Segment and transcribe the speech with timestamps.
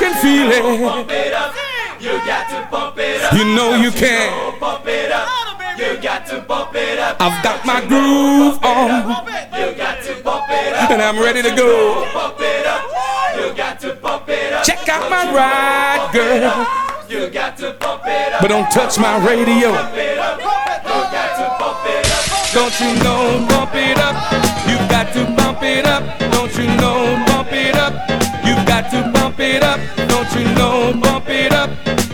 [0.00, 1.50] touch my radio.
[2.00, 3.32] You got to bump it up.
[3.34, 4.54] You know you can.
[5.78, 9.24] You got to bump it up I've got my groove on.
[9.58, 10.90] You got to bump it up.
[10.90, 12.04] And I'm ready to go.
[13.36, 14.64] You got to bump it up.
[14.64, 16.66] Check out my ride girl
[17.08, 19.72] You got to pump it up But Don't touch my radio.
[22.52, 24.16] Don't you know, bump it up.
[24.66, 26.02] You got to bump it up.
[26.32, 27.94] Don't you know, bump it up.
[28.44, 29.09] You got to bump
[29.50, 29.80] it up.
[30.08, 31.70] Don't you know, bump it up.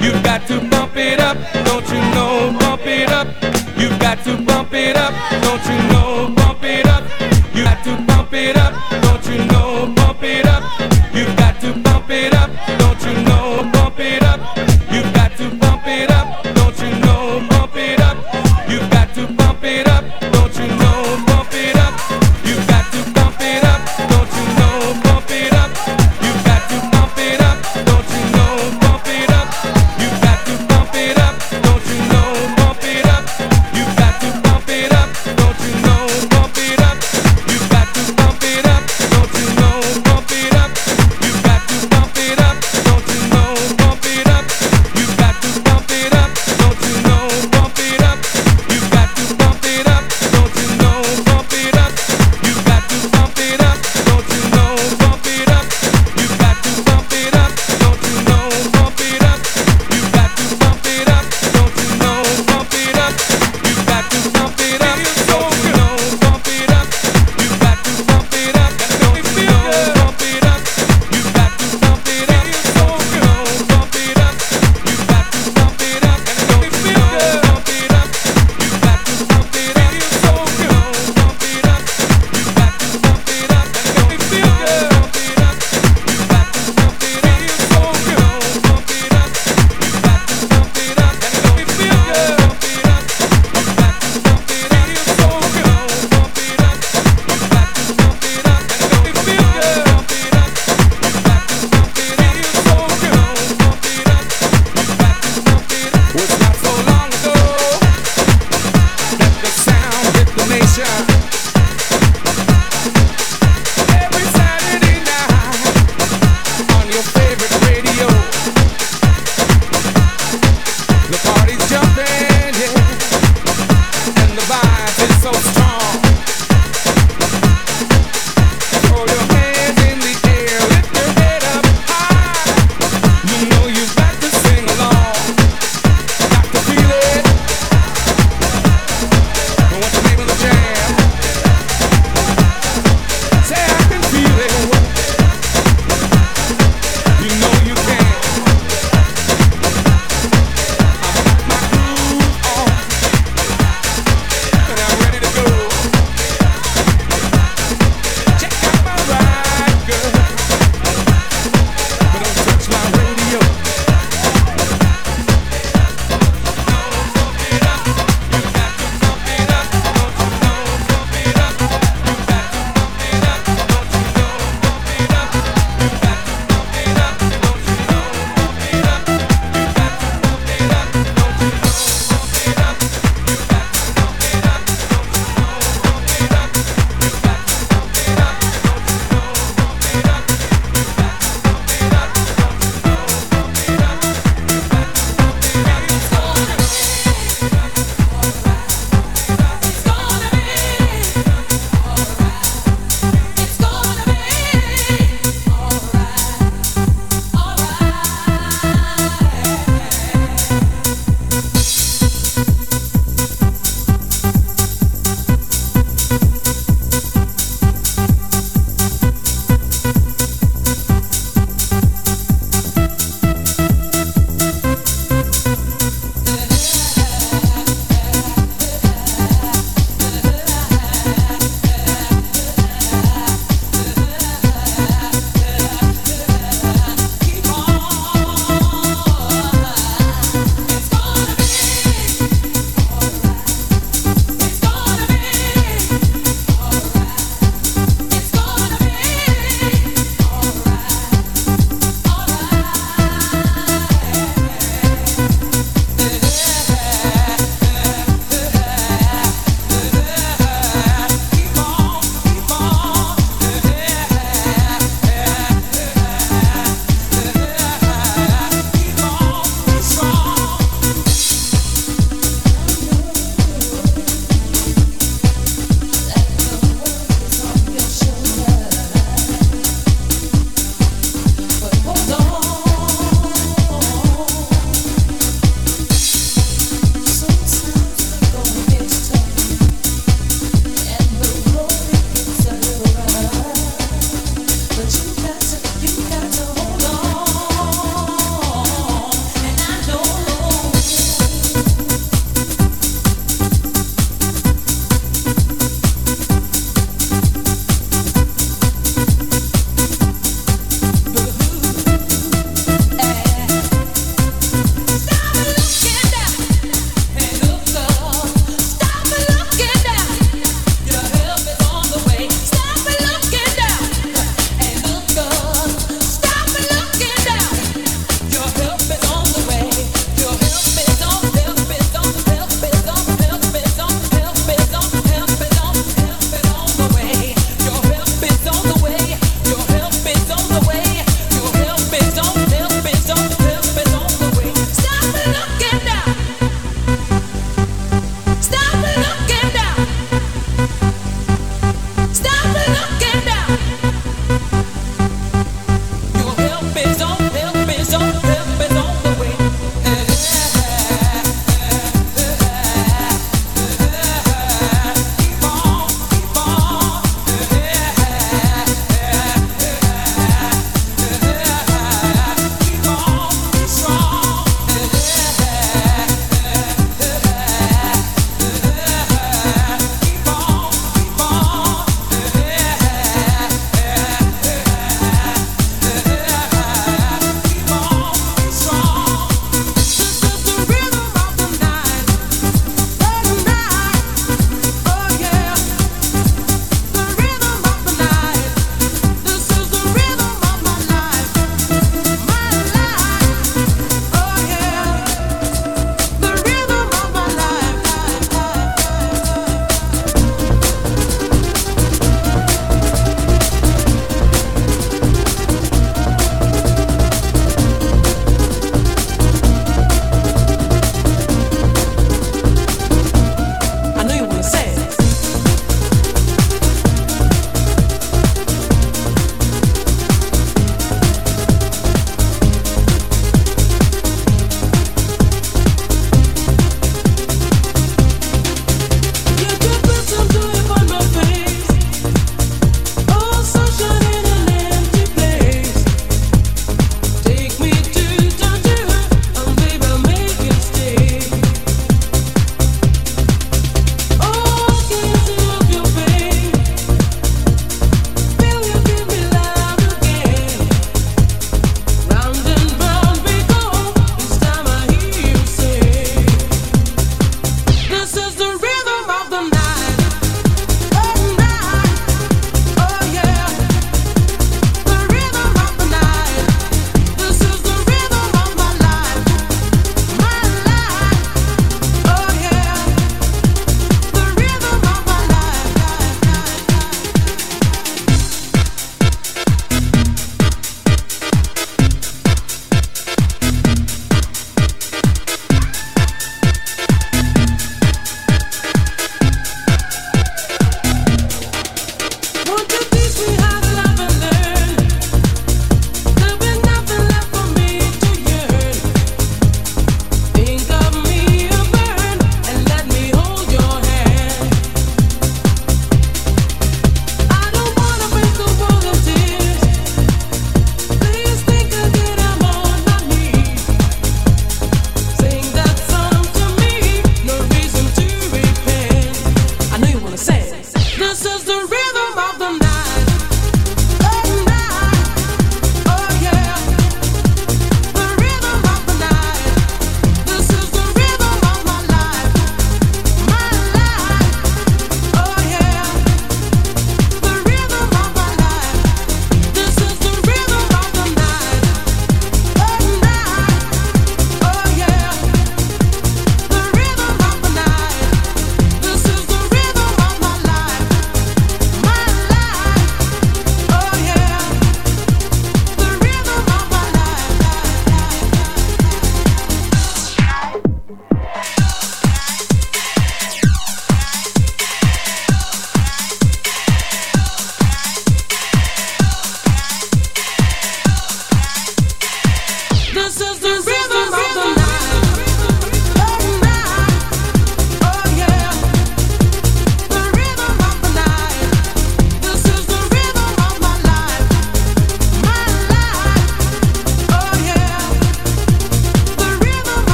[0.00, 1.36] You've got to bump it up.
[1.66, 3.28] Don't you know, bump it up.
[3.78, 5.12] You've got to bump it up.
[5.44, 5.99] Don't you know,